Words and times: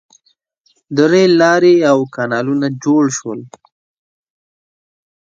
•د 0.95 0.97
رېل 1.11 1.31
لارې 1.43 1.75
او 1.91 1.97
کانالونه 2.15 2.67
جوړ 2.83 3.03
شول. 3.17 3.39